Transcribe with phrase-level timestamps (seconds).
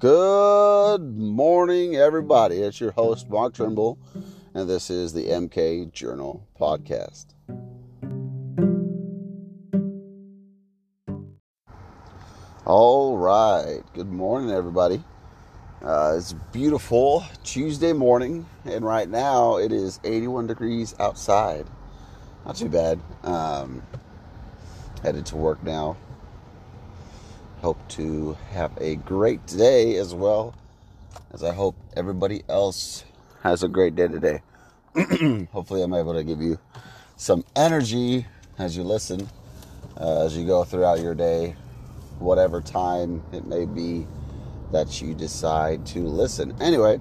[0.00, 2.58] Good morning, everybody.
[2.62, 3.98] It's your host, Mark Trimble,
[4.54, 7.34] and this is the MK Journal Podcast.
[12.64, 13.80] All right.
[13.92, 15.02] Good morning, everybody.
[15.82, 21.66] Uh, it's beautiful Tuesday morning, and right now it is 81 degrees outside.
[22.46, 23.00] Not too bad.
[23.24, 23.82] Um,
[25.02, 25.96] headed to work now.
[27.90, 30.54] To have a great day as well
[31.32, 33.04] as I hope everybody else
[33.42, 34.42] has a great day today.
[35.52, 36.58] Hopefully, I'm able to give you
[37.16, 38.26] some energy
[38.58, 39.28] as you listen,
[39.98, 41.56] uh, as you go throughout your day,
[42.18, 44.06] whatever time it may be
[44.70, 46.54] that you decide to listen.
[46.60, 47.00] Anyway,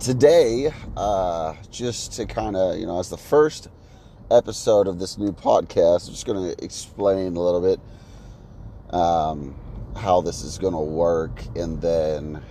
[0.00, 3.68] today, uh, just to kind of, you know, as the first
[4.30, 7.78] episode of this new podcast, I'm just going to explain a little bit
[8.92, 9.54] um,
[9.96, 12.42] how this is going to work and then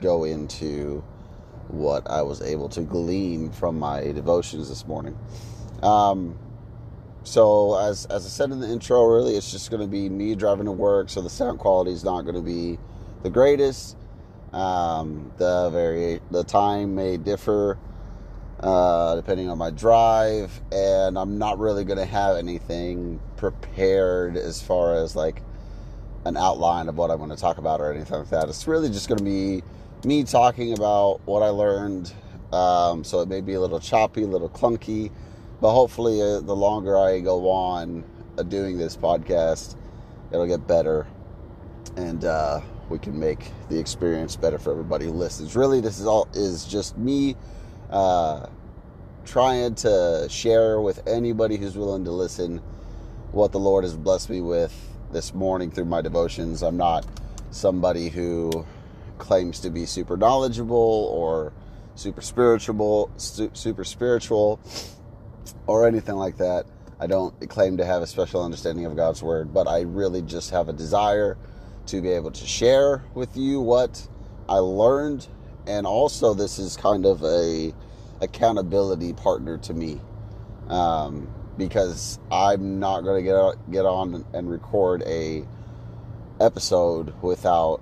[0.00, 1.04] go into
[1.68, 5.18] what I was able to glean from my devotions this morning.
[5.82, 6.38] Um,
[7.24, 10.34] so as as I said in the intro, really, it's just going to be me
[10.34, 12.78] driving to work, so the sound quality is not going to be
[13.22, 13.96] the greatest.
[14.52, 17.78] Um, the very the time may differ
[18.60, 24.62] uh, depending on my drive, and I'm not really going to have anything prepared as
[24.62, 25.42] far as like
[26.24, 28.48] an outline of what I'm going to talk about or anything like that.
[28.48, 29.62] It's really just going to be
[30.04, 32.12] me talking about what I learned.
[32.52, 35.10] Um, so it may be a little choppy, a little clunky,
[35.60, 38.04] but hopefully, uh, the longer I go on
[38.36, 39.76] uh, doing this podcast,
[40.30, 41.06] it'll get better,
[41.96, 45.56] and uh, we can make the experience better for everybody who listens.
[45.56, 47.36] Really, this is all is just me
[47.88, 48.46] uh,
[49.24, 52.58] trying to share with anybody who's willing to listen
[53.30, 56.62] what the Lord has blessed me with this morning through my devotions.
[56.62, 57.06] I'm not
[57.50, 58.66] somebody who
[59.18, 60.76] claims to be super knowledgeable
[61.12, 61.52] or
[61.94, 64.58] super spiritual, super spiritual,
[65.66, 66.66] or anything like that.
[66.98, 70.50] I don't claim to have a special understanding of God's word, but I really just
[70.50, 71.36] have a desire
[71.86, 74.06] to be able to share with you what
[74.48, 75.26] I learned,
[75.66, 77.74] and also this is kind of a
[78.20, 80.00] accountability partner to me.
[80.68, 85.44] Um, because I'm not going to get get on and record a
[86.40, 87.80] episode without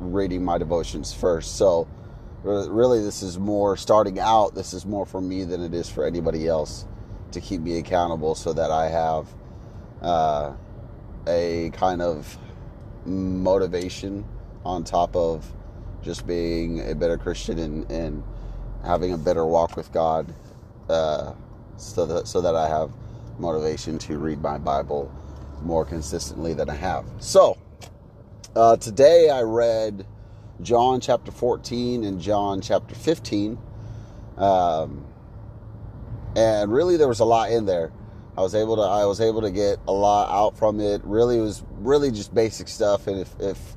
[0.00, 1.56] reading my devotions first.
[1.56, 1.86] So
[2.42, 6.06] really this is more starting out this is more for me than it is for
[6.06, 6.86] anybody else
[7.32, 9.28] to keep me accountable so that I have
[10.00, 10.52] uh,
[11.26, 12.38] a kind of
[13.04, 14.24] motivation
[14.64, 15.52] on top of
[16.02, 18.22] just being a better Christian and, and
[18.84, 20.34] having a better walk with God
[20.88, 21.34] uh,
[21.80, 22.90] so that so that I have
[23.38, 25.10] motivation to read my Bible
[25.62, 27.04] more consistently than I have.
[27.18, 27.58] So
[28.54, 30.06] uh, today I read
[30.62, 33.58] John chapter 14 and John chapter 15,
[34.36, 35.06] um,
[36.36, 37.92] and really there was a lot in there.
[38.36, 41.02] I was able to I was able to get a lot out from it.
[41.04, 43.06] Really, it was really just basic stuff.
[43.06, 43.76] And if if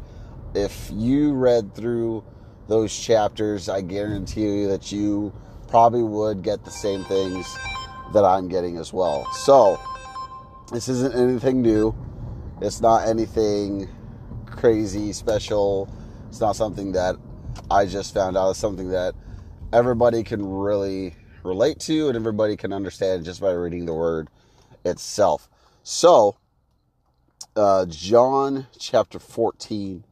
[0.54, 2.24] if you read through
[2.68, 5.34] those chapters, I guarantee you that you
[5.68, 7.58] probably would get the same things
[8.14, 9.26] that I'm getting as well.
[9.34, 9.80] So,
[10.72, 11.96] this isn't anything new.
[12.62, 13.90] It's not anything
[14.46, 15.90] crazy, special.
[16.30, 17.16] It's not something that
[17.70, 18.52] I just found out.
[18.52, 19.14] It's something that
[19.72, 24.30] everybody can really relate to and everybody can understand just by reading the word
[24.86, 25.50] itself.
[25.84, 26.38] So,
[27.56, 30.04] uh, John chapter 14.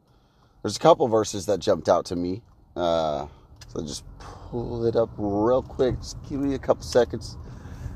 [0.61, 2.41] There's a couple verses that jumped out to me.
[2.75, 3.27] Uh,
[3.67, 5.97] so just pull it up real quick.
[5.99, 7.37] Just give me a couple seconds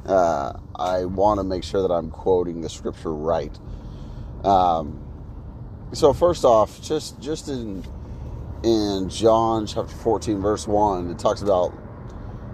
[0.05, 3.57] uh, I want to make sure that I'm quoting the scripture right.
[4.43, 5.01] Um,
[5.93, 7.83] so first off, just just in
[8.63, 11.73] in John chapter 14, verse 1, it talks about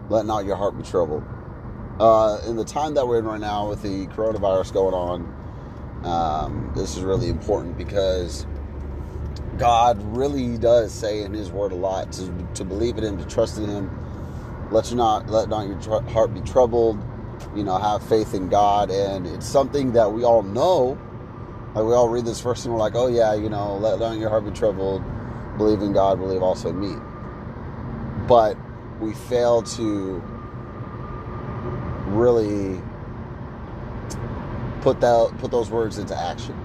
[0.09, 1.23] let not your heart be troubled.
[1.99, 6.71] Uh, in the time that we're in right now with the coronavirus going on, um,
[6.75, 8.45] this is really important because
[9.57, 13.25] God really does say in His Word a lot to, to believe in Him, to
[13.25, 14.69] trust in Him.
[14.71, 16.97] Let you not let not your tr- heart be troubled
[17.55, 18.91] you know, have faith in God.
[18.91, 20.97] And it's something that we all know.
[21.73, 24.17] Like we all read this verse and we're like, oh yeah, you know, let not
[24.17, 25.03] your heart be troubled.
[25.57, 26.95] Believe in God, believe also in me.
[28.27, 28.57] But
[28.99, 30.21] we fail to
[32.07, 32.79] really
[34.81, 36.55] put that put those words into action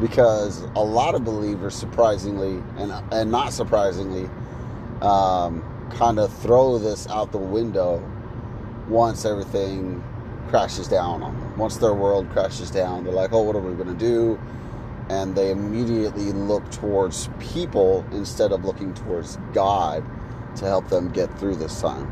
[0.00, 4.28] because a lot of believers surprisingly and and not surprisingly
[5.02, 8.02] um, kind of throw this out the window
[8.88, 10.02] once everything
[10.48, 11.58] crashes down on them.
[11.58, 14.38] Once their world crashes down, they're like, oh, what are we going to do?
[15.10, 20.04] and they immediately look towards people instead of looking towards God
[20.56, 22.06] to help them get through this time.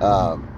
[0.00, 0.48] Um,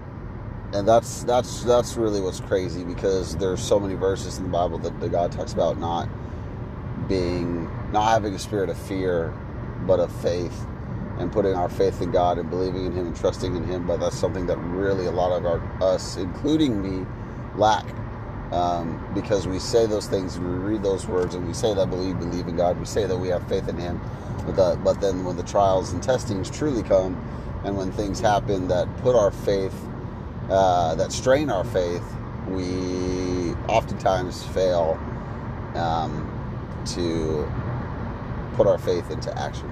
[0.75, 4.77] and that's that's that's really what's crazy because there's so many verses in the Bible
[4.79, 6.07] that, that God talks about not
[7.09, 9.33] being not having a spirit of fear,
[9.87, 10.67] but of faith,
[11.19, 13.87] and putting our faith in God and believing in Him and trusting in Him.
[13.87, 17.07] But that's something that really a lot of our us, including me,
[17.57, 17.87] lack
[18.53, 21.89] um, because we say those things and we read those words and we say that
[21.89, 24.01] we believe in God, we say that we have faith in Him,
[24.47, 27.17] but, the, but then when the trials and testings truly come,
[27.65, 29.75] and when things happen that put our faith,
[30.49, 32.05] uh, that strain our faith,
[32.49, 34.99] we oftentimes fail
[35.75, 36.25] um,
[36.87, 37.51] to
[38.55, 39.69] put our faith into action,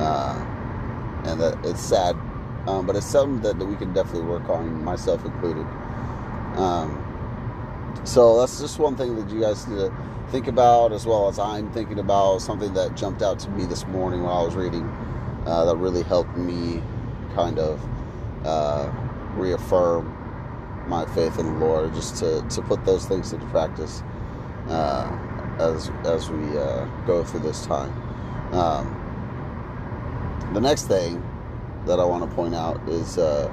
[0.00, 0.44] uh,
[1.24, 2.16] and that it's sad,
[2.66, 5.66] um, but it's something that, that we can definitely work on, myself included.
[6.56, 7.00] Um,
[8.04, 9.92] so that's just one thing that you guys need to
[10.30, 13.86] think about, as well as I'm thinking about something that jumped out to me this
[13.86, 14.84] morning when I was reading
[15.46, 16.82] uh, that really helped me
[17.34, 17.80] kind of
[18.44, 18.90] uh,
[19.36, 20.12] reaffirm
[20.88, 24.02] my faith in the Lord, just to, to put those things into practice
[24.68, 27.92] uh, as as we uh, go through this time.
[28.52, 29.03] Um,
[30.52, 31.22] the next thing
[31.86, 33.52] that I want to point out is uh,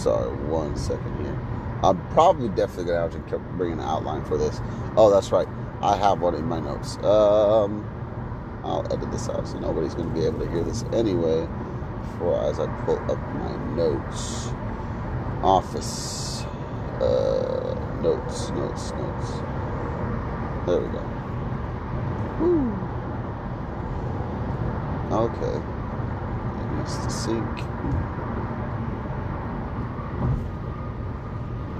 [0.00, 1.38] Sorry, one second here.
[1.82, 4.58] I'm probably definitely gonna have to bring an outline for this.
[4.96, 5.46] Oh, that's right.
[5.82, 6.96] I have one in my notes.
[6.98, 7.84] Um,
[8.64, 11.46] I'll edit this out so nobody's gonna be able to hear this anyway.
[12.16, 14.48] For as I pull up my notes,
[15.42, 16.44] office
[17.02, 19.30] uh, notes, notes, notes.
[20.66, 21.02] There we go.
[22.40, 22.72] Woo.
[25.12, 25.60] Okay.
[26.76, 27.56] Needs to sync.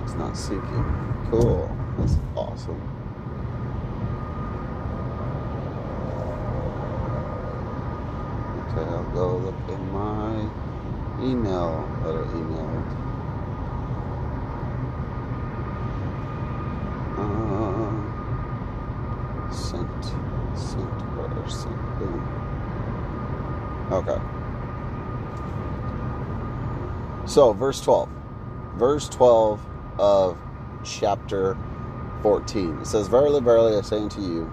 [0.04, 1.30] It's not syncing.
[1.30, 1.76] Cool.
[1.98, 2.80] That's awesome.
[8.72, 10.48] Okay, I'll go look in my
[11.22, 12.88] email that I emailed.
[17.18, 17.90] Uh,
[19.52, 20.04] sent,
[23.90, 24.20] Okay.
[27.26, 28.08] So, verse 12.
[28.76, 29.60] Verse 12
[29.98, 30.38] of
[30.84, 31.56] chapter
[32.22, 32.78] 14.
[32.78, 34.50] It says, Verily, verily, I say unto you,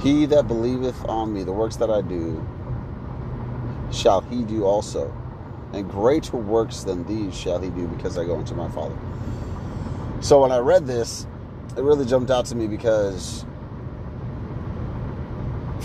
[0.00, 2.44] he that believeth on me, the works that I do,
[3.90, 5.12] shall he do also.
[5.72, 8.96] And greater works than these shall he do because I go unto my Father.
[10.20, 11.26] So when I read this,
[11.76, 13.44] it really jumped out to me because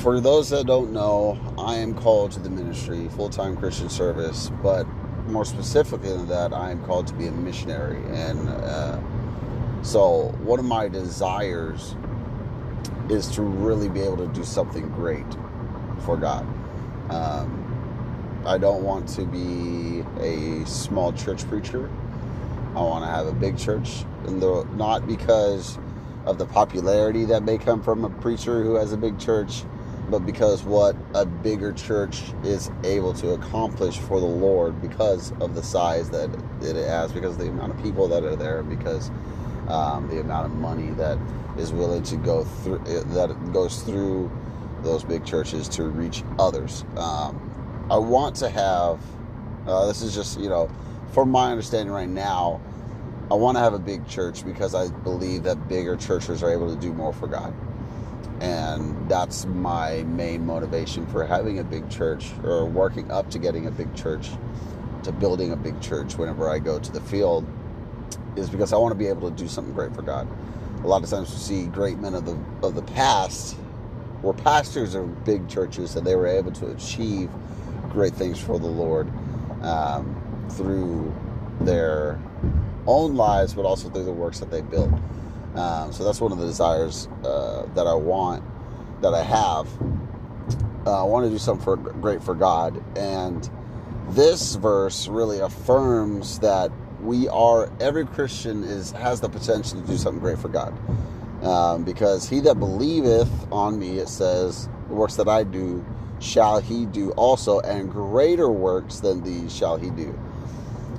[0.08, 4.50] for those that don't know, I am called to the ministry, full time Christian service,
[4.64, 4.88] but
[5.28, 8.02] more specifically than that, I am called to be a missionary.
[8.16, 9.02] And uh,
[9.82, 11.98] so, one of my desires
[13.10, 15.26] is to really be able to do something great
[16.06, 16.48] for God.
[17.10, 21.90] Um, I don't want to be a small church preacher.
[22.78, 25.78] I want to have a big church, and the, not because
[26.26, 29.66] of the popularity that may come from a preacher who has a big church,
[30.10, 35.54] but because what a bigger church is able to accomplish for the Lord because of
[35.54, 36.30] the size that
[36.62, 39.12] it has, because of the amount of people that are there, because
[39.68, 41.18] um, the amount of money that
[41.58, 44.32] is willing to go through that goes through
[44.82, 46.86] those big churches to reach others.
[46.96, 49.02] Um, I want to have.
[49.66, 50.70] Uh, this is just you know,
[51.12, 52.62] from my understanding right now,
[53.30, 56.74] I want to have a big church because I believe that bigger churches are able
[56.74, 57.54] to do more for God
[58.42, 63.68] and that's my main motivation for having a big church or working up to getting
[63.68, 64.30] a big church
[65.04, 67.48] to building a big church whenever I go to the field
[68.36, 70.28] is because I want to be able to do something great for God.
[70.84, 73.58] A lot of times we see great men of the of the past
[74.22, 77.30] were pastors of big churches and they were able to achieve
[77.90, 79.12] great things for the Lord
[79.64, 81.14] um, through
[81.62, 82.20] their
[82.86, 84.92] own lives, but also through the works that they built.
[85.58, 88.44] Um, so that's one of the desires uh, that I want,
[89.02, 89.68] that I have.
[90.86, 92.82] Uh, I want to do something for, great for God.
[92.96, 93.50] And
[94.10, 96.72] this verse really affirms that
[97.02, 100.78] we are, every Christian is has the potential to do something great for God.
[101.44, 105.86] Um, because he that believeth on me, it says, the works that I do,
[106.20, 110.18] shall he do also, and greater works than these shall he do.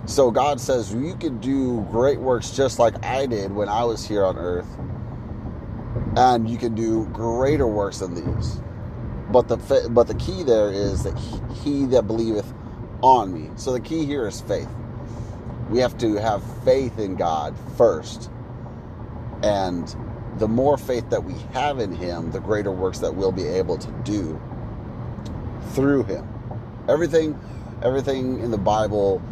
[0.08, 4.08] So God says you can do great works just like I did when I was
[4.08, 4.66] here on earth.
[6.16, 8.58] And you can do greater works than these.
[9.30, 11.16] But the but the key there is that
[11.62, 12.50] he, that believeth
[13.02, 13.50] on me.
[13.56, 14.68] So the key here is faith.
[15.68, 18.30] We have to have faith in God first.
[19.42, 19.94] And
[20.38, 23.76] the more faith that we have in Him, the greater works that we'll be able
[23.76, 24.40] to do
[25.72, 26.26] through Him.
[26.88, 27.38] Everything,
[27.82, 29.22] everything in the Bible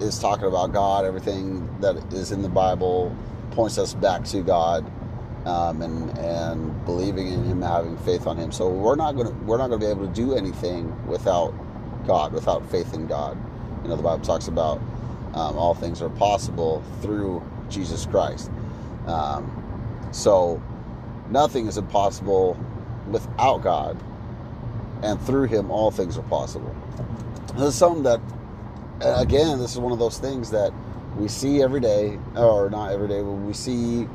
[0.00, 1.04] is talking about God.
[1.04, 3.14] Everything that is in the Bible
[3.52, 4.90] points us back to God,
[5.46, 8.52] um, and and believing in Him, having faith on Him.
[8.52, 11.54] So we're not gonna we're not gonna be able to do anything without
[12.06, 13.36] God, without faith in God.
[13.82, 14.78] You know, the Bible talks about
[15.34, 18.50] um, all things are possible through Jesus Christ.
[19.06, 20.62] Um, so
[21.30, 22.58] nothing is impossible
[23.10, 24.02] without God,
[25.02, 26.74] and through Him, all things are possible.
[27.54, 28.20] This is something that,
[29.00, 30.72] again, this is one of those things that
[31.16, 34.08] we see every day, or not every day, but we see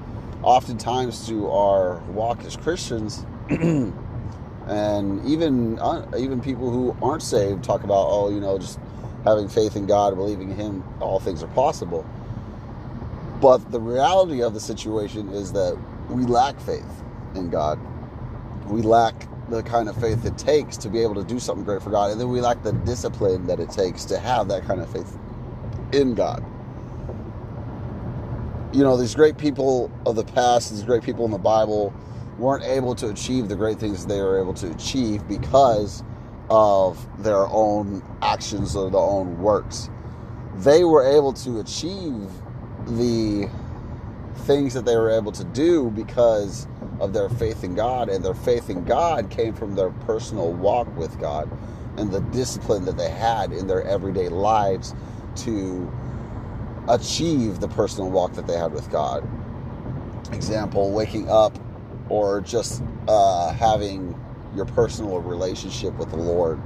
[0.43, 3.25] oftentimes through our walk as Christians.
[4.67, 8.79] and even uh, even people who aren't saved talk about oh you know just
[9.23, 12.05] having faith in God believing in him all things are possible
[13.41, 15.77] but the reality of the situation is that
[16.09, 17.03] we lack faith
[17.35, 17.79] in God
[18.67, 21.81] we lack the kind of faith it takes to be able to do something great
[21.81, 24.81] for God and then we lack the discipline that it takes to have that kind
[24.81, 25.17] of faith
[25.91, 26.43] in God
[28.74, 31.93] you know these great people of the past these great people in the Bible
[32.38, 36.03] weren't able to achieve the great things they were able to achieve because
[36.50, 39.89] of their own actions or their own works.
[40.55, 42.29] They were able to achieve
[42.88, 43.50] the
[44.46, 46.67] things that they were able to do because
[47.01, 50.96] of their faith in God, and their faith in God came from their personal walk
[50.96, 51.50] with God
[51.98, 54.96] and the discipline that they had in their everyday lives
[55.36, 55.91] to
[56.88, 59.27] achieve the personal walk that they had with God.
[60.31, 61.58] Example, waking up
[62.10, 64.17] or just uh, having
[64.55, 66.60] your personal relationship with the Lord.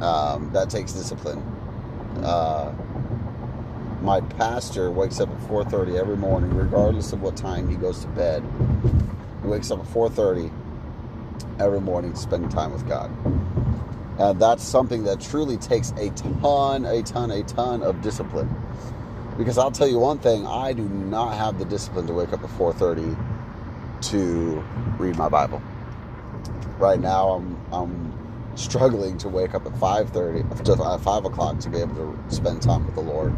[0.00, 1.38] Um, that takes discipline.
[2.22, 2.74] Uh,
[4.02, 8.08] my pastor wakes up at 4:30 every morning, regardless of what time he goes to
[8.08, 8.42] bed.
[9.42, 10.50] He wakes up at 4:30
[11.58, 13.10] every morning, spending time with God.
[14.18, 18.48] And that's something that truly takes a ton, a ton, a ton of discipline.
[19.36, 22.42] Because I'll tell you one thing, I do not have the discipline to wake up
[22.42, 23.16] at 4:30
[24.10, 24.64] to
[24.98, 25.60] read my Bible.
[26.78, 28.12] Right now, I'm I'm
[28.56, 32.62] struggling to wake up at 5:30, just at 5 o'clock to be able to spend
[32.62, 33.34] time with the Lord,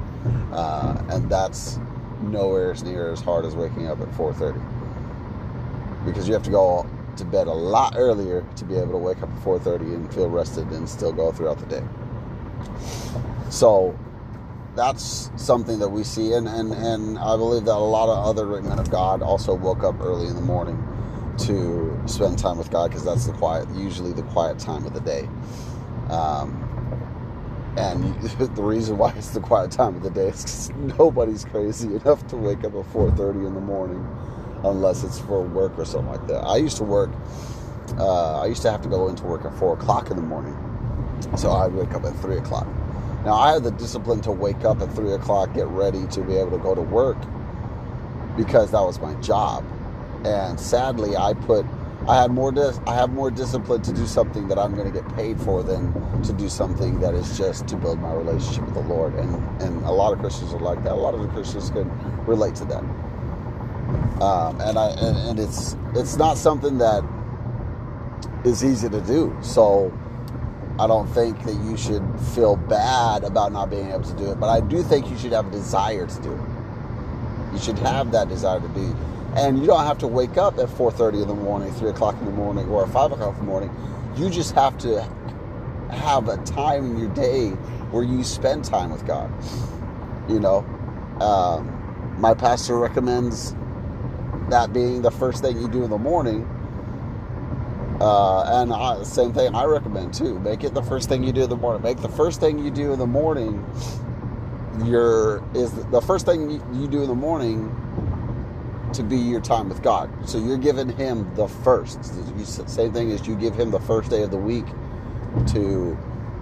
[0.52, 1.80] uh, and that's
[2.22, 4.60] nowhere as near as hard as waking up at 4:30
[6.04, 9.22] because you have to go to bed a lot earlier to be able to wake
[9.22, 11.82] up at 4:30 and feel rested and still go throughout the day.
[13.50, 13.98] So
[14.76, 18.46] that's something that we see, and, and, and I believe that a lot of other
[18.62, 20.82] men of God also woke up early in the morning
[21.38, 25.00] to spend time with God because that's the quiet, usually the quiet time of the
[25.00, 25.28] day.
[26.10, 26.64] Um,
[27.76, 28.14] and
[28.56, 32.26] the reason why it's the quiet time of the day is because nobody's crazy enough
[32.28, 34.06] to wake up at 4:30 in the morning,
[34.64, 36.40] unless it's for work or something like that.
[36.40, 37.10] I used to work.
[37.96, 40.56] Uh, I used to have to go into work at four o'clock in the morning,
[41.36, 42.66] so I'd wake up at three o'clock.
[43.24, 46.36] Now, I have the discipline to wake up at 3 o'clock, get ready to be
[46.36, 47.18] able to go to work
[48.36, 49.64] because that was my job.
[50.24, 51.66] And sadly, I put,
[52.08, 55.00] I had more, dis- I have more discipline to do something that I'm going to
[55.00, 58.74] get paid for than to do something that is just to build my relationship with
[58.74, 59.14] the Lord.
[59.14, 60.92] And, and a lot of Christians are like that.
[60.92, 61.90] A lot of the Christians can
[62.24, 62.84] relate to that.
[64.20, 67.04] Um, and I, and, and it's, it's not something that
[68.44, 69.36] is easy to do.
[69.42, 69.92] So,
[70.80, 72.04] I don't think that you should
[72.36, 75.32] feel bad about not being able to do it, but I do think you should
[75.32, 76.40] have a desire to do it.
[77.52, 78.92] You should have that desire to be,
[79.34, 82.26] and you don't have to wake up at 4:30 in the morning, 3 o'clock in
[82.26, 83.74] the morning, or 5 o'clock in the morning.
[84.16, 85.02] You just have to
[85.90, 87.50] have a time in your day
[87.90, 89.32] where you spend time with God.
[90.28, 90.58] You know,
[91.20, 93.56] um, my pastor recommends
[94.50, 96.48] that being the first thing you do in the morning
[98.00, 100.38] uh, and I, same thing I recommend too.
[100.38, 101.82] Make it the first thing you do in the morning.
[101.82, 103.64] Make the first thing you do in the morning
[104.84, 107.74] your is the first thing you do in the morning
[108.92, 110.10] to be your time with God.
[110.28, 112.04] So you're giving Him the first.
[112.68, 114.66] Same thing as you give Him the first day of the week
[115.48, 115.98] to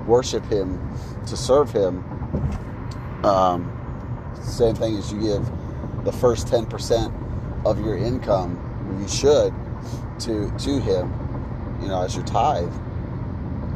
[0.06, 0.78] worship Him,
[1.26, 2.04] to serve Him.
[3.25, 3.72] Um,
[4.42, 5.50] same thing as you give
[6.04, 7.14] the first ten percent
[7.70, 8.58] of your income.
[9.00, 9.54] You should
[10.20, 11.12] to to Him
[11.80, 12.73] you know, as your tithe.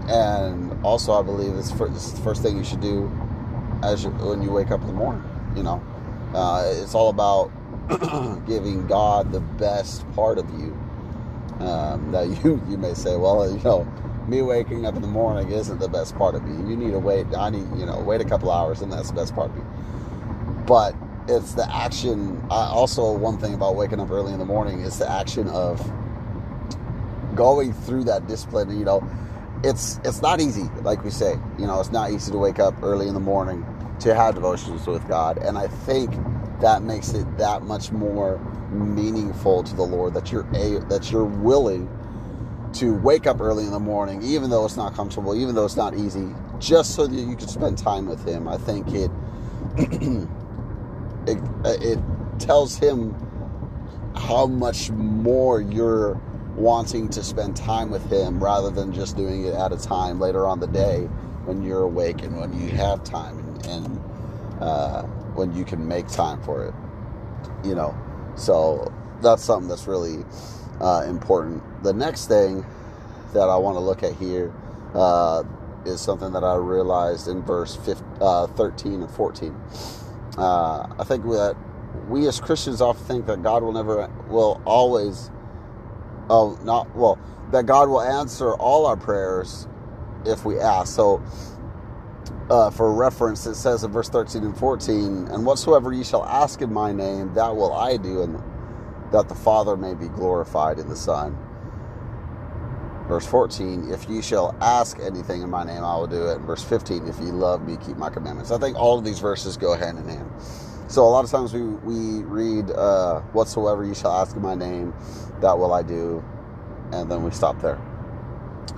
[0.08, 3.10] And also, I believe it's, for, it's the first thing you should do
[3.82, 5.22] as you, when you wake up in the morning.
[5.56, 5.82] You know,
[6.34, 7.50] uh, it's all about
[8.46, 10.76] giving God the best part of you.
[11.60, 13.84] Um, now, you you may say, well, you know,
[14.26, 16.56] me waking up in the morning isn't the best part of me.
[16.70, 17.26] You need to wait.
[17.36, 19.62] I need you know wait a couple hours, and that's the best part of me.
[20.66, 20.94] But
[21.28, 22.40] it's the action.
[22.50, 25.80] I, also, one thing about waking up early in the morning is the action of
[27.34, 28.76] going through that discipline.
[28.78, 29.10] You know,
[29.64, 31.36] it's it's not easy, like we say.
[31.58, 33.64] You know, it's not easy to wake up early in the morning
[34.00, 36.10] to have devotions with God, and I think
[36.60, 38.38] that makes it that much more
[38.70, 41.88] meaningful to the Lord that you're a that you're willing
[42.74, 45.76] to wake up early in the morning, even though it's not comfortable, even though it's
[45.76, 48.46] not easy, just so that you can spend time with Him.
[48.46, 49.10] I think it
[51.38, 51.98] it, it
[52.38, 53.14] tells Him
[54.16, 56.14] how much more you're
[56.56, 60.46] wanting to spend time with Him rather than just doing it at a time later
[60.46, 61.08] on the day
[61.44, 64.00] when you're awake and when you have time and, and
[64.60, 65.02] uh,
[65.34, 66.74] when you can make time for it.
[67.66, 67.96] You know,
[68.36, 70.24] so that's something that's really
[70.80, 71.62] uh, important.
[71.82, 72.64] The next thing
[73.32, 74.52] that I want to look at here
[74.94, 75.44] uh,
[75.84, 79.54] is something that I realized in verse 15, uh, 13 and 14.
[80.38, 81.56] Uh, I think that
[82.08, 85.30] we as Christians often think that God will never, will always,
[86.28, 87.18] oh, not, well,
[87.52, 89.66] that God will answer all our prayers
[90.24, 90.94] if we ask.
[90.94, 91.22] So,
[92.50, 96.62] uh, for reference, it says in verse 13 and 14, and whatsoever ye shall ask
[96.62, 98.42] in my name, that will I do, and
[99.12, 101.36] that the Father may be glorified in the Son.
[103.10, 106.36] Verse 14, if ye shall ask anything in my name, I will do it.
[106.36, 108.52] And verse 15, if ye love me, keep my commandments.
[108.52, 110.30] I think all of these verses go hand in hand.
[110.86, 114.54] So a lot of times we, we read, uh, whatsoever ye shall ask in my
[114.54, 114.94] name,
[115.40, 116.22] that will I do.
[116.92, 117.80] And then we stop there.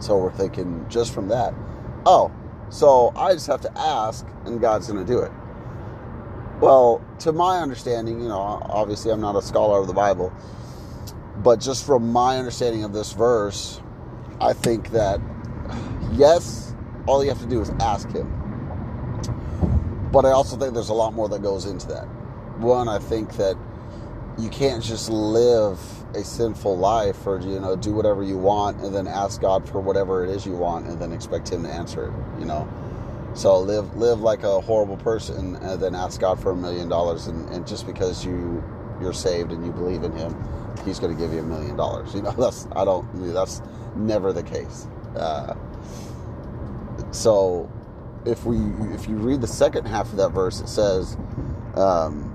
[0.00, 1.52] So we're thinking just from that,
[2.06, 2.32] oh,
[2.70, 5.30] so I just have to ask and God's going to do it.
[6.62, 10.32] Well, to my understanding, you know, obviously I'm not a scholar of the Bible,
[11.36, 13.82] but just from my understanding of this verse,
[14.42, 15.20] I think that
[16.12, 16.74] yes,
[17.06, 18.28] all you have to do is ask Him.
[20.12, 22.04] But I also think there's a lot more that goes into that.
[22.58, 23.56] One, I think that
[24.38, 25.78] you can't just live
[26.14, 29.80] a sinful life or you know do whatever you want and then ask God for
[29.80, 32.40] whatever it is you want and then expect Him to answer it.
[32.40, 32.68] You know,
[33.34, 37.28] so live live like a horrible person and then ask God for a million dollars
[37.28, 38.62] and, just because you
[39.02, 40.34] you're saved and you believe in Him,
[40.84, 42.14] He's going to give you a million dollars.
[42.14, 43.62] You know that's I don't that's
[43.96, 44.86] never the case.
[45.16, 45.54] Uh,
[47.10, 47.70] so
[48.24, 48.56] if we
[48.94, 51.16] if you read the second half of that verse, it says.
[51.74, 52.32] Um,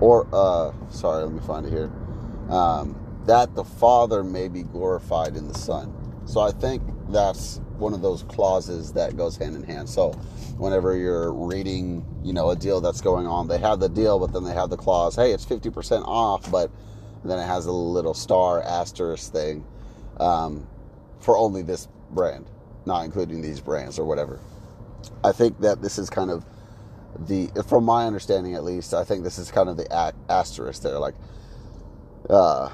[0.00, 1.90] or uh, sorry, let me find it here.
[2.48, 5.92] Um, that the Father may be glorified in the Son.
[6.26, 9.88] So I think that's one of those clauses that goes hand in hand.
[9.88, 10.10] So
[10.58, 14.32] whenever you're reading, you know, a deal that's going on, they have the deal, but
[14.32, 16.70] then they have the clause, hey, it's 50% off, but
[17.24, 19.64] then it has a little star asterisk thing
[20.18, 20.66] um,
[21.20, 22.46] for only this brand,
[22.86, 24.40] not including these brands or whatever.
[25.22, 26.44] I think that this is kind of
[27.18, 30.98] the, from my understanding at least, I think this is kind of the asterisk there.
[30.98, 31.14] Like,
[32.28, 32.70] uh,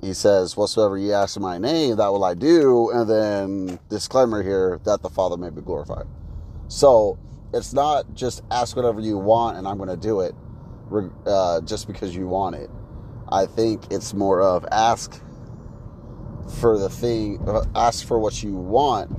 [0.00, 2.90] he says, Whatsoever ye ask in my name, that will I do.
[2.90, 6.06] And then, disclaimer here, that the Father may be glorified.
[6.68, 7.18] So,
[7.52, 10.34] it's not just ask whatever you want and I'm going to do it
[11.26, 12.70] uh, just because you want it.
[13.28, 15.20] I think it's more of ask
[16.60, 19.10] for the thing, uh, ask for what you want,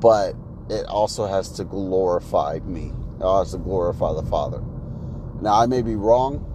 [0.00, 0.34] but
[0.68, 2.92] it also has to glorify me.
[3.20, 4.62] It has to glorify the Father.
[5.40, 6.50] Now, I may be wrong.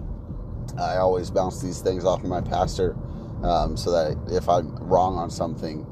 [0.80, 2.96] I always bounce these things off of my pastor
[3.44, 5.86] um, so that if I'm wrong on something,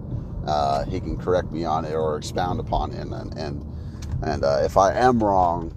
[0.45, 3.07] uh, he can correct me on it or expound upon it.
[3.07, 3.65] And and,
[4.23, 5.73] and uh, if I am wrong,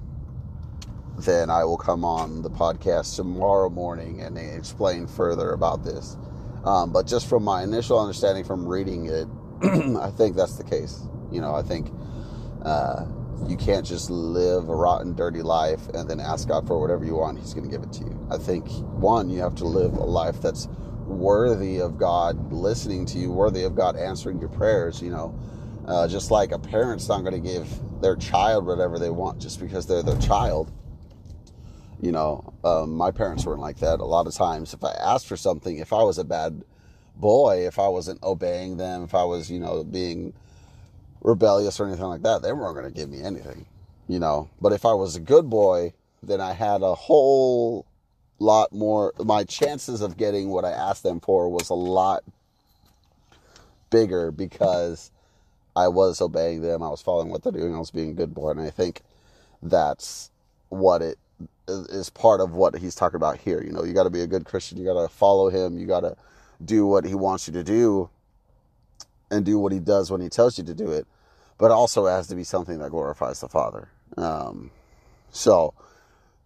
[1.18, 6.16] then I will come on the podcast tomorrow morning and explain further about this.
[6.64, 9.26] Um, but just from my initial understanding from reading it,
[9.98, 11.00] I think that's the case.
[11.30, 11.90] You know, I think
[12.64, 13.06] uh,
[13.46, 17.16] you can't just live a rotten, dirty life and then ask God for whatever you
[17.16, 17.38] want.
[17.38, 18.28] He's going to give it to you.
[18.30, 20.68] I think, one, you have to live a life that's
[21.10, 25.38] worthy of God listening to you, worthy of God answering your prayers, you know.
[25.86, 27.68] Uh, just like a parent's not going to give
[28.00, 30.70] their child whatever they want just because they're their child.
[32.00, 34.00] You know, um, my parents weren't like that.
[34.00, 36.62] A lot of times, if I asked for something, if I was a bad
[37.16, 40.32] boy, if I wasn't obeying them, if I was, you know, being
[41.22, 43.66] rebellious or anything like that, they weren't going to give me anything,
[44.08, 44.48] you know.
[44.60, 45.92] But if I was a good boy,
[46.22, 47.86] then I had a whole
[48.40, 49.12] lot more.
[49.22, 52.24] My chances of getting what I asked them for was a lot
[53.90, 55.10] bigger because
[55.76, 56.82] I was obeying them.
[56.82, 57.74] I was following what they're doing.
[57.74, 59.02] I was being a good boy, and I think
[59.62, 60.30] that's
[60.68, 61.18] what it
[61.68, 63.62] is part of what he's talking about here.
[63.62, 64.78] You know, you got to be a good Christian.
[64.78, 65.78] You got to follow him.
[65.78, 66.16] You got to
[66.64, 68.10] do what he wants you to do
[69.30, 71.06] and do what he does when he tells you to do it,
[71.58, 73.88] but also it has to be something that glorifies the Father.
[74.16, 74.70] Um,
[75.30, 75.72] so,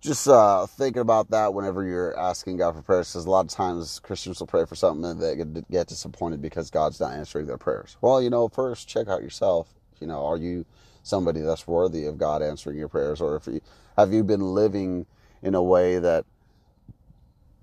[0.05, 3.51] just uh, thinking about that whenever you're asking God for prayers, because a lot of
[3.51, 5.37] times Christians will pray for something and they
[5.71, 7.97] get disappointed because God's not answering their prayers.
[8.03, 9.73] Well, you know, first check out yourself.
[10.01, 10.67] You know, are you
[11.03, 13.61] somebody that's worthy of God answering your prayers, or if you
[13.97, 15.07] have you been living
[15.43, 16.27] in a way that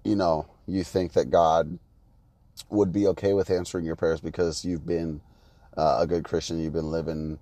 [0.03, 1.77] you know you think that God
[2.69, 5.21] would be okay with answering your prayers because you've been
[5.77, 7.39] uh, a good Christian, you've been living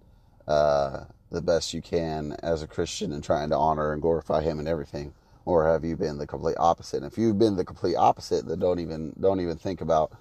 [0.48, 4.60] uh, the best you can as a Christian and trying to honor and glorify Him
[4.60, 5.14] and everything,
[5.46, 6.98] or have you been the complete opposite?
[7.04, 10.12] And if you've been the complete opposite, then don't even don't even think about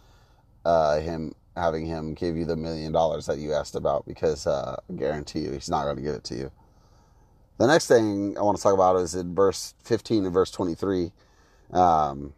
[0.65, 4.77] uh, Him having Him give you the million dollars that you asked about because uh,
[4.89, 6.53] I guarantee you He's not going to give it to you.
[7.59, 11.11] The next thing I want to talk about is in verse 15 and verse 23.
[11.73, 12.33] Um,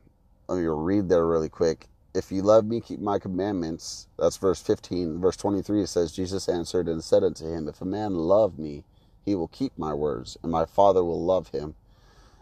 [0.49, 1.89] let me read there really quick.
[2.13, 4.09] If you love me, keep my commandments.
[4.19, 5.21] That's verse 15.
[5.21, 8.85] Verse 23 it says, Jesus answered and said unto him, If a man love me,
[9.25, 11.75] he will keep my words, and my Father will love him,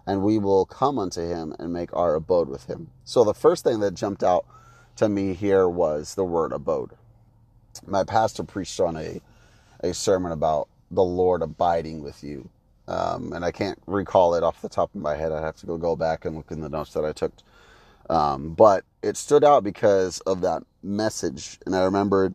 [0.06, 2.90] and we will come unto him and make our abode with him.
[3.04, 4.46] So the first thing that jumped out
[4.96, 6.92] to me here was the word abode.
[7.86, 9.20] My pastor preached on a,
[9.80, 12.48] a sermon about the Lord abiding with you.
[12.86, 15.30] Um, and I can't recall it off the top of my head.
[15.30, 17.32] I'd have to go, go back and look in the notes that I took.
[18.08, 21.58] Um, but it stood out because of that message.
[21.66, 22.34] And I remembered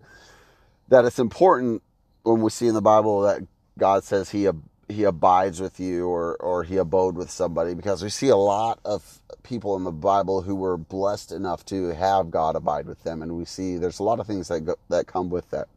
[0.89, 1.81] that it's important
[2.23, 3.41] when we see in the Bible that
[3.77, 4.47] God says he,
[4.88, 8.79] he abides with you or, or he abode with somebody because we see a lot
[8.86, 13.21] of people in the Bible who were blessed enough to have God abide with them.
[13.21, 15.67] And we see there's a lot of things that go, that come with that.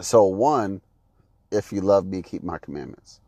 [0.00, 0.80] So one,
[1.50, 3.20] if you love me, keep my commandments.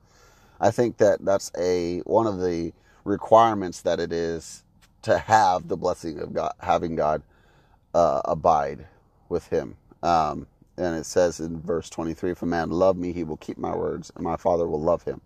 [0.61, 2.73] I think that that's a one of the
[3.05, 4.63] requirements that it is
[5.03, 7.23] to have the blessing of God, having God
[7.95, 8.87] uh, abide
[9.29, 9.77] with Him.
[10.03, 13.59] Um, and it says in verse 23 if a man love me he will keep
[13.59, 15.21] my words and my father will love him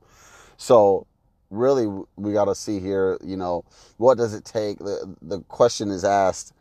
[0.57, 1.07] so
[1.51, 1.87] really
[2.17, 3.65] we got to see here you know
[3.97, 6.53] what does it take the, the question is asked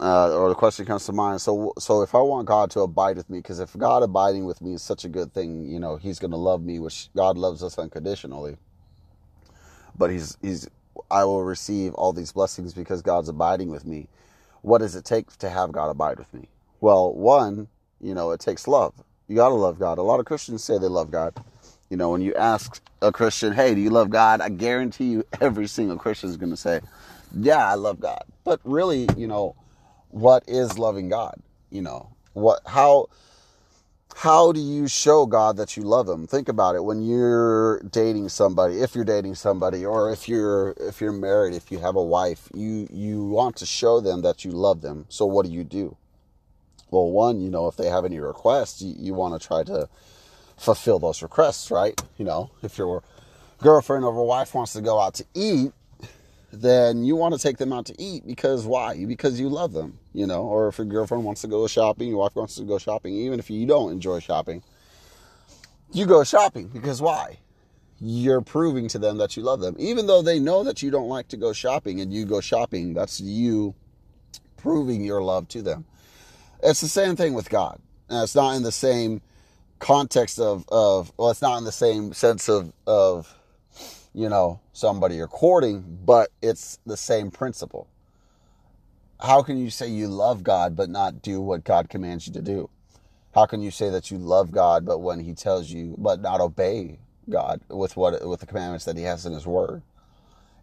[0.00, 1.42] uh, or the question comes to mind.
[1.42, 4.62] So, so if I want God to abide with me, because if God abiding with
[4.62, 7.36] me is such a good thing, you know, He's going to love me, which God
[7.36, 8.56] loves us unconditionally.
[9.96, 10.66] But He's He's
[11.10, 14.08] I will receive all these blessings because God's abiding with me.
[14.62, 16.48] What does it take to have God abide with me?
[16.80, 17.68] Well, one,
[18.00, 18.94] you know, it takes love.
[19.28, 19.98] You got to love God.
[19.98, 21.34] A lot of Christians say they love God.
[21.88, 25.24] You know, when you ask a Christian, "Hey, do you love God?" I guarantee you,
[25.40, 26.80] every single Christian is going to say,
[27.36, 29.56] "Yeah, I love God." But really, you know
[30.10, 31.40] what is loving God?
[31.70, 33.08] You know, what how
[34.20, 36.26] how do you show God that you love him?
[36.26, 41.00] Think about it when you're dating somebody, if you're dating somebody or if you're if
[41.00, 44.50] you're married, if you have a wife, you you want to show them that you
[44.50, 45.06] love them.
[45.08, 45.96] So what do you do?
[46.90, 49.88] Well, one, you know, if they have any requests, you, you want to try to
[50.58, 51.98] fulfill those requests, right?
[52.18, 53.02] You know, if your
[53.56, 55.72] girlfriend or wife wants to go out to eat,
[56.52, 59.04] then you want to take them out to eat because why?
[59.04, 60.42] Because you love them, you know.
[60.42, 63.38] Or if your girlfriend wants to go shopping, your wife wants to go shopping, even
[63.38, 64.62] if you don't enjoy shopping,
[65.92, 67.38] you go shopping because why?
[68.00, 71.08] You're proving to them that you love them, even though they know that you don't
[71.08, 72.94] like to go shopping, and you go shopping.
[72.94, 73.74] That's you
[74.56, 75.84] proving your love to them.
[76.62, 77.78] It's the same thing with God.
[78.08, 79.20] And it's not in the same
[79.78, 83.34] context of of well, it's not in the same sense of of
[84.14, 87.86] you know, somebody you're courting, but it's the same principle.
[89.20, 92.42] How can you say you love God but not do what God commands you to
[92.42, 92.70] do?
[93.34, 96.40] How can you say that you love God but when he tells you but not
[96.40, 99.82] obey God with what with the commandments that he has in his word?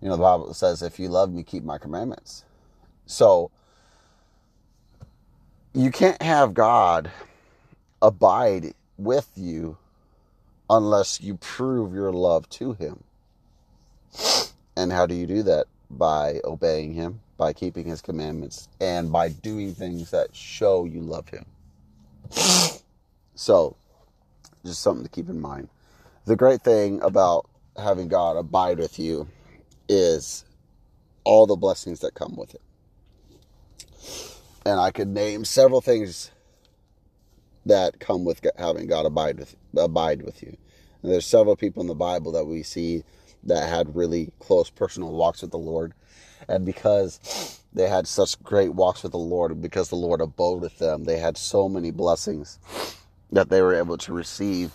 [0.01, 2.43] You know, the Bible says if you love me, keep my commandments.
[3.05, 3.51] So
[5.73, 7.11] you can't have God
[8.01, 9.77] abide with you
[10.69, 13.03] unless you prove your love to him.
[14.75, 15.65] And how do you do that?
[15.89, 21.29] By obeying Him, by keeping His commandments, and by doing things that show you love
[21.29, 21.45] Him.
[23.35, 23.75] So,
[24.65, 25.69] just something to keep in mind.
[26.25, 29.27] The great thing about having God abide with you
[29.87, 30.43] is
[31.23, 32.61] all the blessings that come with it.
[34.65, 36.31] And I could name several things
[37.65, 40.57] that come with having God abide with abide with you.
[41.01, 43.03] And there's several people in the Bible that we see
[43.47, 45.93] that had really close personal walks with the Lord.
[46.47, 50.61] And because they had such great walks with the Lord, and because the Lord abode
[50.61, 52.59] with them, they had so many blessings
[53.31, 54.71] that they were able to receive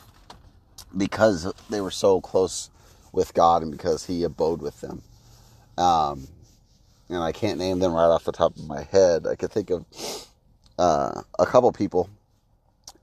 [0.96, 2.70] because they were so close
[3.12, 5.02] with God and because He abode with them.
[5.78, 6.28] Um,
[7.08, 9.26] and I can't name them right off the top of my head.
[9.26, 9.84] I could think of
[10.78, 12.08] uh, a couple people.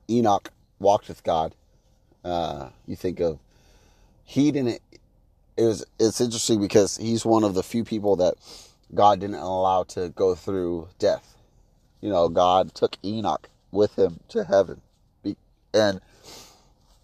[0.08, 1.54] Enoch walked with God.
[2.24, 3.38] Uh, you think of
[4.24, 4.80] he didn't.
[5.60, 8.32] It was it's interesting because he's one of the few people that
[8.94, 11.36] God didn't allow to go through death.
[12.00, 14.80] You know, God took Enoch with him to heaven,
[15.74, 16.00] and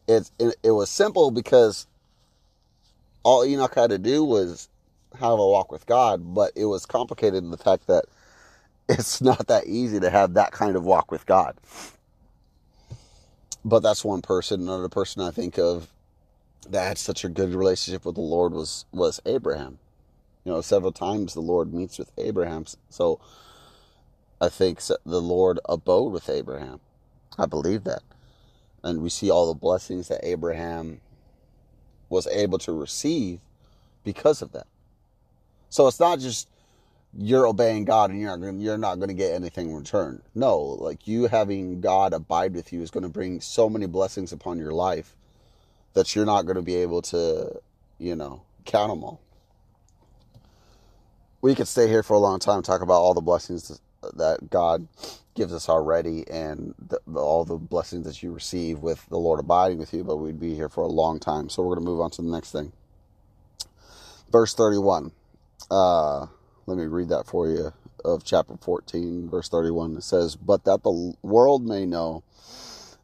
[0.08, 1.86] it it, it was simple because
[3.24, 4.70] all Enoch had to do was
[5.20, 8.06] have a walk with God, but it was complicated in the fact that
[8.88, 11.58] it's not that easy to have that kind of walk with God.
[13.66, 14.62] But that's one person.
[14.62, 15.88] Another person I think of
[16.70, 19.78] that had such a good relationship with the Lord was was Abraham.
[20.44, 22.66] You know, several times the Lord meets with Abraham.
[22.88, 23.20] So
[24.40, 26.80] I think the Lord abode with Abraham.
[27.38, 28.02] I believe that.
[28.84, 31.00] And we see all the blessings that Abraham
[32.08, 33.40] was able to receive
[34.04, 34.66] because of that.
[35.68, 36.48] So it's not just
[37.18, 40.22] you're obeying God and you're not you're not going to get anything in return.
[40.34, 44.32] No, like you having God abide with you is going to bring so many blessings
[44.32, 45.16] upon your life
[45.96, 47.50] that you're not going to be able to,
[47.98, 49.18] you know, count them all.
[51.40, 54.88] We could stay here for a long time talk about all the blessings that God
[55.34, 59.40] gives us already and the, the, all the blessings that you receive with the Lord
[59.40, 61.48] abiding with you, but we'd be here for a long time.
[61.48, 62.72] So we're going to move on to the next thing.
[64.30, 65.12] Verse 31.
[65.70, 66.26] Uh,
[66.66, 67.72] let me read that for you
[68.04, 69.96] of chapter 14, verse 31.
[69.96, 72.22] It says, But that the world may know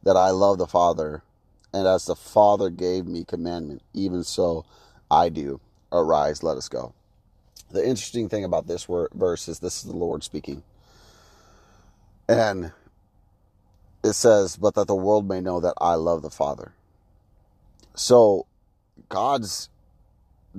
[0.02, 1.22] that I love the Father,
[1.72, 4.64] and as the Father gave me commandment, even so
[5.10, 5.60] I do.
[5.90, 6.94] Arise, let us go.
[7.70, 10.62] The interesting thing about this verse is this is the Lord speaking.
[12.28, 12.72] And
[14.04, 16.72] it says, But that the world may know that I love the Father.
[17.94, 18.46] So
[19.08, 19.68] God's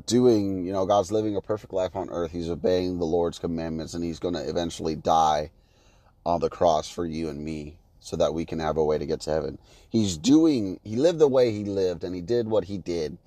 [0.05, 2.31] doing, you know, God's living a perfect life on earth.
[2.31, 5.51] He's obeying the Lord's commandments and he's going to eventually die
[6.25, 9.05] on the cross for you and me so that we can have a way to
[9.05, 9.57] get to heaven.
[9.89, 13.17] He's doing, he lived the way he lived and he did what he did.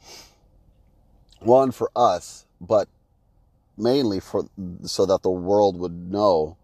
[1.41, 2.87] One for us, but
[3.79, 4.45] mainly for
[4.85, 6.59] so that the world would know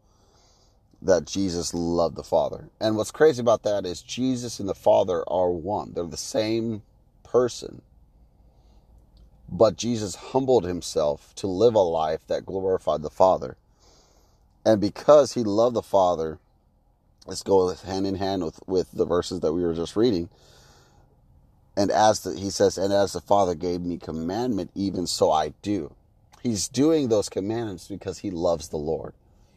[1.01, 2.69] that Jesus loved the Father.
[2.79, 5.93] And what's crazy about that is Jesus and the Father are one.
[5.95, 6.83] They're the same
[7.23, 7.81] person.
[9.49, 13.57] But Jesus humbled himself to live a life that glorified the Father.
[14.67, 16.39] And because he loved the Father,
[17.27, 20.29] let's go hand in hand with, with the verses that we were just reading.
[21.77, 25.55] And as the, he says, and as the Father gave me commandment, even so I
[25.63, 25.95] do.
[26.43, 29.15] He's doing those commandments because he loves the Lord.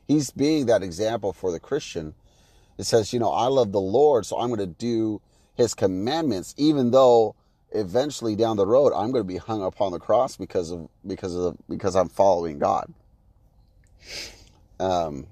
[0.07, 2.13] He's being that example for the Christian.
[2.77, 5.21] It says, you know, I love the Lord, so I'm going to do
[5.55, 7.35] his commandments, even though
[7.71, 11.35] eventually down the road I'm going to be hung upon the cross because of because
[11.35, 12.93] of because I'm following God.
[14.79, 15.27] Um,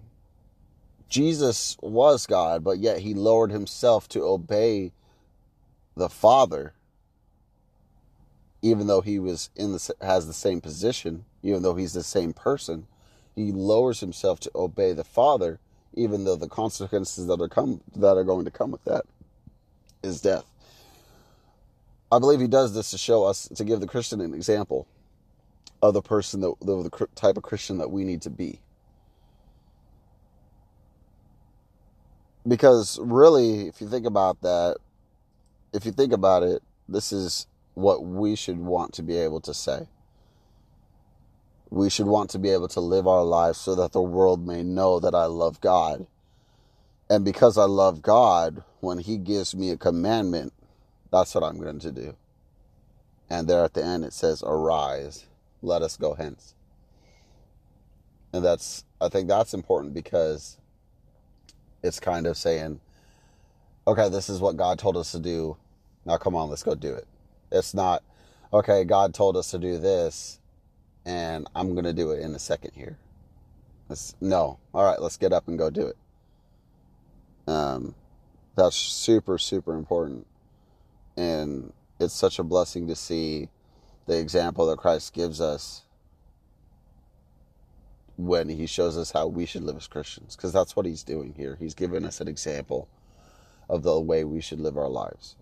[1.14, 4.94] Jesus was God, but yet he lowered himself to obey
[5.96, 6.74] the Father,
[8.64, 12.34] even though he was in the has the same position, even though he's the same
[12.34, 12.88] person.
[13.36, 15.60] He lowers himself to obey the Father,
[15.94, 19.06] even though the consequences that are come that are going to come with that
[20.02, 20.46] is death.
[22.12, 24.88] I believe he does this to show us, to give the Christian an example
[25.80, 28.62] of the person that, the, the type of Christian that we need to be.
[32.48, 34.78] Because really, if you think about that,
[35.74, 39.54] if you think about it, this is what we should want to be able to
[39.54, 39.88] say.
[41.70, 44.62] We should want to be able to live our lives so that the world may
[44.62, 46.06] know that I love God.
[47.10, 50.54] And because I love God, when He gives me a commandment,
[51.12, 52.16] that's what I'm going to do.
[53.30, 55.26] And there at the end it says, Arise,
[55.62, 56.54] let us go hence.
[58.32, 60.58] And that's, I think that's important because
[61.84, 62.80] it's kind of saying,
[63.86, 65.58] okay, this is what God told us to do.
[66.06, 67.06] Now come on, let's go do it.
[67.52, 68.04] It's not,
[68.52, 70.40] okay, God told us to do this
[71.06, 72.98] and I'm going to do it in a second here.
[74.20, 74.58] No.
[74.74, 75.98] All right, let's get up and go do it.
[77.46, 77.94] Um,
[78.56, 80.26] that's super, super important.
[81.18, 83.50] And it's such a blessing to see
[84.08, 85.83] the example that Christ gives us
[88.26, 91.34] when he shows us how we should live as Christians, because that's what he's doing
[91.36, 91.58] here.
[91.60, 92.88] He's giving us an example
[93.70, 95.36] of the way we should live our lives.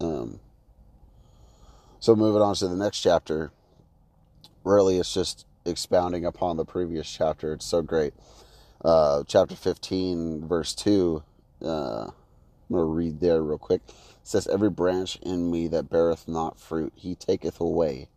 [0.00, 0.40] Um,
[1.98, 3.50] so, moving on to the next chapter,
[4.64, 7.52] really it's just expounding upon the previous chapter.
[7.52, 8.14] It's so great.
[8.84, 11.22] Uh, chapter 15, verse 2.
[11.64, 11.66] Uh,
[12.68, 13.80] I'm going to read there real quick.
[13.86, 18.08] It says, Every branch in me that beareth not fruit, he taketh away.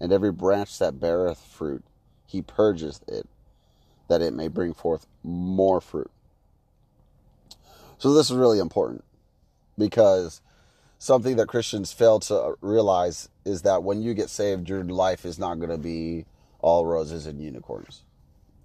[0.00, 1.84] And every branch that beareth fruit,
[2.30, 3.26] he purges it,
[4.08, 6.10] that it may bring forth more fruit.
[7.98, 9.04] So this is really important
[9.76, 10.40] because
[10.98, 15.38] something that Christians fail to realize is that when you get saved, your life is
[15.38, 16.24] not going to be
[16.60, 18.04] all roses and unicorns.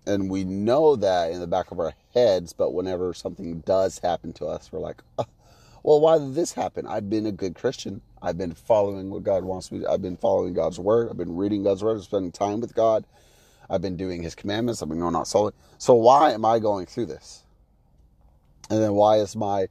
[0.05, 4.33] And we know that in the back of our heads, but whenever something does happen
[4.33, 5.25] to us, we're like, oh,
[5.81, 6.85] well, why did this happen?
[6.85, 8.01] I've been a good Christian.
[8.21, 9.89] I've been following what God wants me to.
[9.89, 11.09] I've been following God's word.
[11.09, 13.05] I've been reading God's word, I've spending time with God.
[13.69, 14.81] I've been doing his commandments.
[14.81, 15.53] I've been going out solid.
[15.77, 17.43] So why am I going through this?
[18.69, 19.67] And then why is my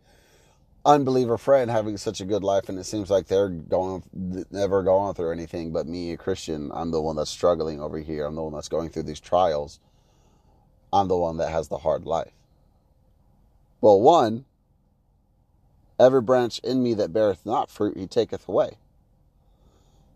[0.84, 2.68] unbeliever friend having such a good life?
[2.68, 4.02] And it seems like they're going
[4.50, 6.70] never going through anything but me a christian.
[6.72, 8.26] I'm the one that's struggling over here.
[8.26, 9.80] I'm the one that's going through these trials.
[10.92, 12.32] I'm the one that has the hard life.
[13.80, 14.44] Well one
[15.98, 18.78] every branch in me that beareth not fruit he taketh away.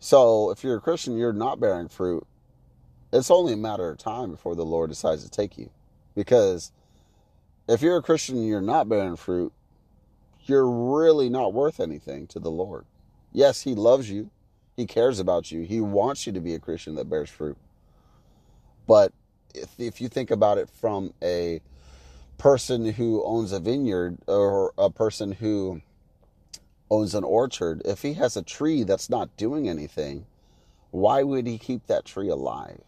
[0.01, 2.27] So if you're a christian you're not bearing fruit
[3.13, 5.71] it's only a matter of time before the lord decides to take you
[6.15, 6.73] because
[7.69, 9.53] if you're a christian and you're not bearing fruit
[10.49, 12.87] you're really not worth anything to the Lord.
[13.33, 14.31] Yes, He loves you,
[14.77, 17.57] He cares about you, He wants you to be a Christian that bears fruit.
[18.87, 19.13] But
[19.55, 21.61] if, if you think about it from a
[22.39, 25.83] person who owns a vineyard or a person who
[26.91, 30.25] owns an orchard, if he has a tree that's not doing anything,
[30.91, 32.81] why would he keep that tree alive?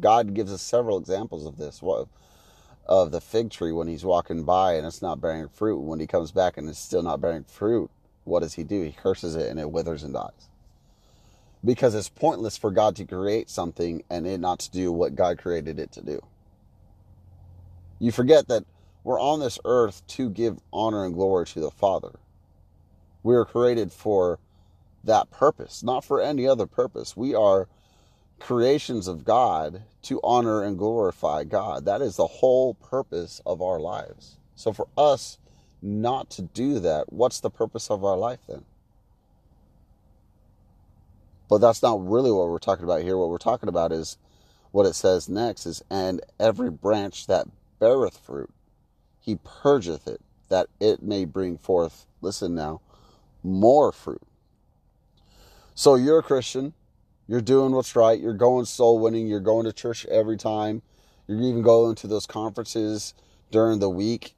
[0.00, 1.82] God gives us several examples of this.
[1.82, 2.08] What
[2.86, 5.78] of the fig tree when he's walking by and it's not bearing fruit.
[5.78, 7.90] When he comes back and it's still not bearing fruit,
[8.24, 8.82] what does he do?
[8.82, 10.48] He curses it and it withers and dies.
[11.64, 15.38] Because it's pointless for God to create something and it not to do what God
[15.38, 16.20] created it to do.
[17.98, 18.64] You forget that
[19.02, 22.18] we're on this earth to give honor and glory to the Father.
[23.22, 24.38] We are created for
[25.04, 27.16] that purpose, not for any other purpose.
[27.16, 27.68] We are
[28.38, 31.84] creations of God to honor and glorify God.
[31.84, 34.38] That is the whole purpose of our lives.
[34.54, 35.38] So for us
[35.80, 38.64] not to do that, what's the purpose of our life then?
[41.48, 43.16] But that's not really what we're talking about here.
[43.16, 44.16] What we're talking about is
[44.72, 47.46] what it says next is, and every branch that
[47.78, 48.50] beareth fruit,
[49.20, 52.80] he purgeth it, that it may bring forth, listen now,
[53.42, 54.22] more fruit.
[55.74, 56.72] So you're a Christian,
[57.26, 58.20] you're doing what's right.
[58.20, 59.26] You're going soul winning.
[59.26, 60.82] You're going to church every time.
[61.26, 63.14] You're even going to those conferences
[63.50, 64.34] during the week.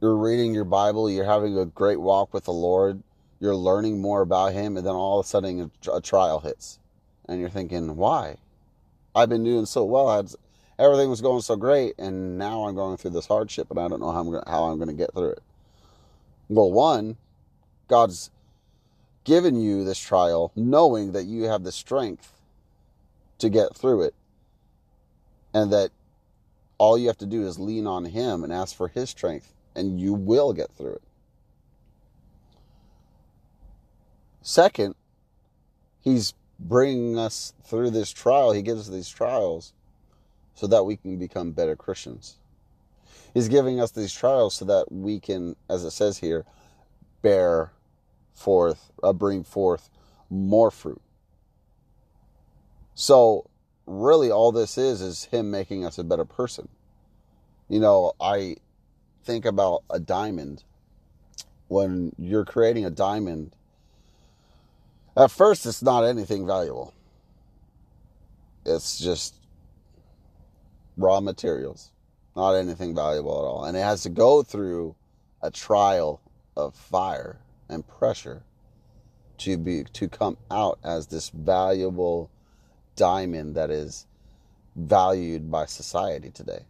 [0.00, 1.08] You're reading your Bible.
[1.10, 3.02] You're having a great walk with the Lord.
[3.40, 4.76] You're learning more about Him.
[4.76, 6.78] And then all of a sudden, a trial hits.
[7.28, 8.36] And you're thinking, why?
[9.14, 10.14] I've been doing so well.
[10.14, 10.32] Had,
[10.78, 11.94] everything was going so great.
[11.98, 14.78] And now I'm going through this hardship and I don't know how I'm, how I'm
[14.78, 15.42] going to get through it.
[16.48, 17.16] Well, one,
[17.86, 18.30] God's
[19.28, 22.32] given you this trial knowing that you have the strength
[23.36, 24.14] to get through it
[25.52, 25.90] and that
[26.78, 30.00] all you have to do is lean on him and ask for his strength and
[30.00, 31.02] you will get through it.
[34.40, 34.94] Second,
[36.00, 38.52] he's bringing us through this trial.
[38.52, 39.74] He gives us these trials
[40.54, 42.38] so that we can become better Christians.
[43.34, 46.46] He's giving us these trials so that we can, as it says here,
[47.20, 47.72] bear
[48.38, 49.90] forth, uh, bring forth
[50.30, 51.02] more fruit.
[52.94, 53.48] So,
[53.86, 56.68] really, all this is is Him making us a better person.
[57.68, 58.56] You know, I
[59.24, 60.64] think about a diamond.
[61.68, 63.54] When you're creating a diamond,
[65.16, 66.94] at first, it's not anything valuable.
[68.64, 69.34] It's just
[70.96, 71.90] raw materials,
[72.34, 73.64] not anything valuable at all.
[73.64, 74.94] And it has to go through
[75.42, 76.20] a trial
[76.56, 78.42] of fire and pressure
[79.38, 82.30] to be to come out as this valuable
[82.96, 84.06] diamond that is
[84.74, 86.64] valued by society today.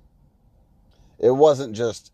[1.18, 2.12] It wasn't just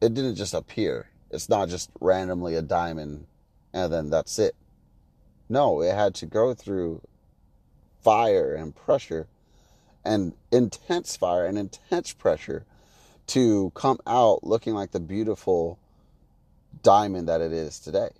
[0.00, 1.08] it didn't just appear.
[1.30, 3.26] It's not just randomly a diamond
[3.72, 4.54] and then that's it.
[5.48, 7.02] No, it had to go through
[8.02, 9.26] fire and pressure
[10.04, 12.64] and intense fire and intense pressure
[13.26, 15.78] to come out looking like the beautiful
[16.82, 18.10] diamond that it is today.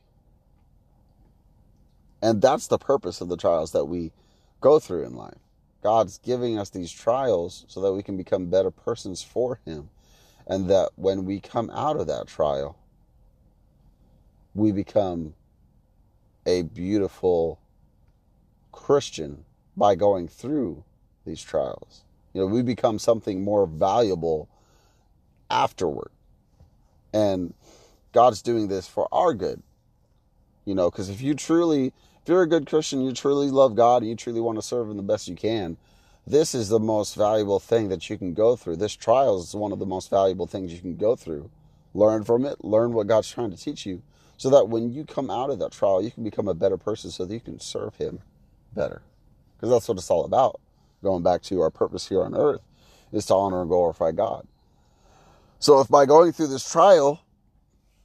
[2.21, 4.13] And that's the purpose of the trials that we
[4.61, 5.39] go through in life.
[5.83, 9.91] God's giving us these trials so that we can become better persons for Him.
[10.47, 12.77] And that when we come out of that trial,
[14.55, 15.35] we become
[16.47, 17.61] a beautiful
[18.73, 19.45] Christian
[19.77, 20.83] by going through
[21.27, 22.03] these trials.
[22.33, 24.49] You know, we become something more valuable
[25.51, 26.11] afterward.
[27.13, 27.55] And
[28.19, 29.63] God's doing this for our good.
[30.65, 34.03] You know, because if you truly, if you're a good Christian, you truly love God
[34.03, 35.77] and you truly want to serve Him the best you can,
[36.27, 38.75] this is the most valuable thing that you can go through.
[38.75, 41.49] This trial is one of the most valuable things you can go through.
[41.95, 44.03] Learn from it, learn what God's trying to teach you,
[44.37, 47.13] so that when you come out of that trial, you can become a better person
[47.13, 48.19] so that you can serve Him
[48.75, 49.01] better.
[49.57, 50.61] Because that's what it's all about.
[51.05, 52.63] Going back to our purpose here on earth
[53.13, 54.49] is to honor and glorify God.
[55.61, 57.21] So if by going through this trial,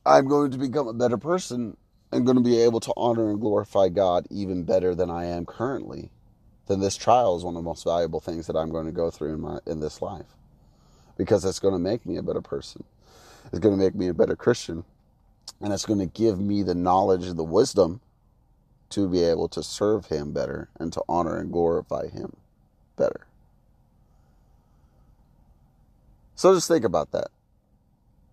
[0.05, 1.77] I'm going to become a better person
[2.11, 5.45] and going to be able to honor and glorify God even better than I am
[5.45, 6.11] currently,
[6.67, 9.09] then this trial is one of the most valuable things that I'm going to go
[9.09, 10.27] through in my in this life.
[11.17, 12.83] Because it's going to make me a better person.
[13.45, 14.83] It's going to make me a better Christian.
[15.61, 18.01] And it's going to give me the knowledge and the wisdom
[18.89, 22.35] to be able to serve him better and to honor and glorify him
[22.95, 23.27] better.
[26.35, 27.29] So just think about that.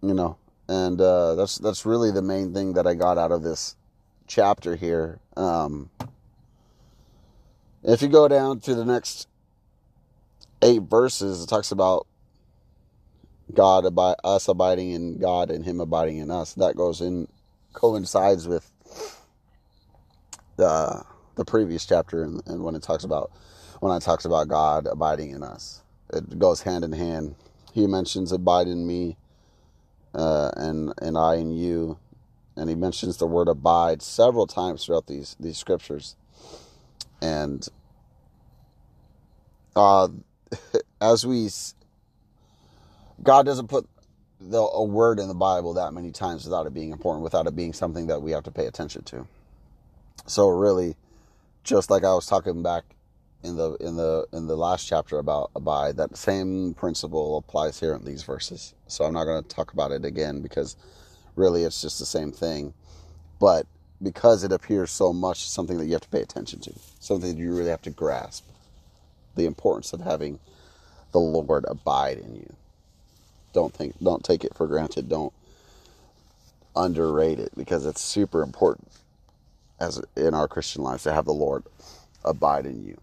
[0.02, 0.36] You know,
[0.70, 3.74] and uh, that's that's really the main thing that I got out of this
[4.28, 5.18] chapter here.
[5.36, 5.90] Um,
[7.82, 9.26] if you go down to the next
[10.62, 12.06] eight verses, it talks about
[13.52, 16.54] God about us abiding in God and Him abiding in us.
[16.54, 17.26] That goes in
[17.72, 18.70] coincides with
[20.56, 21.02] the
[21.34, 23.32] the previous chapter and, and when it talks about
[23.80, 25.82] when it talks about God abiding in us.
[26.12, 27.34] It goes hand in hand.
[27.72, 29.16] He mentions abide in me
[30.14, 31.98] uh, and and I and you,
[32.56, 36.16] and he mentions the word abide several times throughout these these scriptures,
[37.22, 37.66] and
[39.76, 40.08] uh,
[41.00, 41.48] as we
[43.22, 43.88] God doesn't put
[44.40, 47.54] the, a word in the Bible that many times without it being important, without it
[47.54, 49.26] being something that we have to pay attention to.
[50.26, 50.96] So really,
[51.64, 52.84] just like I was talking back
[53.42, 57.94] in the in the in the last chapter about abide, that same principle applies here
[57.94, 58.74] in these verses.
[58.86, 60.76] So I'm not going to talk about it again because
[61.36, 62.74] really it's just the same thing.
[63.38, 63.66] But
[64.02, 67.40] because it appears so much, something that you have to pay attention to, something that
[67.40, 68.44] you really have to grasp
[69.36, 70.38] the importance of having
[71.12, 72.54] the Lord abide in you.
[73.52, 75.08] Don't think don't take it for granted.
[75.08, 75.32] Don't
[76.76, 78.88] underrate it because it's super important
[79.80, 81.64] as in our Christian lives to have the Lord
[82.24, 82.98] abide in you.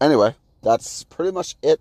[0.00, 1.78] Anyway, that's pretty much it.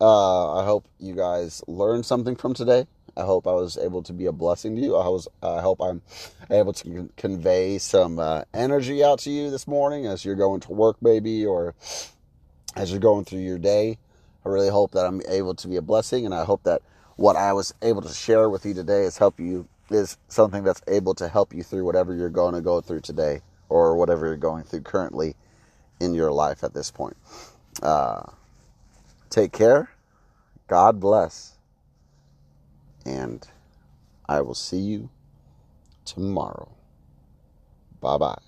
[0.00, 2.86] Uh, I hope you guys learned something from today.
[3.16, 4.96] I hope I was able to be a blessing to you.
[4.96, 5.28] I was.
[5.42, 6.02] I hope I'm
[6.50, 10.72] able to convey some uh, energy out to you this morning as you're going to
[10.72, 11.74] work, maybe, or
[12.76, 13.98] as you're going through your day.
[14.44, 16.82] I really hope that I'm able to be a blessing, and I hope that
[17.16, 20.82] what I was able to share with you today is help you is something that's
[20.86, 24.36] able to help you through whatever you're going to go through today or whatever you're
[24.36, 25.34] going through currently
[26.00, 27.16] in your life at this point.
[27.82, 28.22] Uh,
[29.30, 29.90] take care.
[30.68, 31.56] God bless.
[33.06, 33.46] And
[34.28, 35.10] I will see you
[36.04, 36.68] tomorrow.
[38.00, 38.47] Bye bye.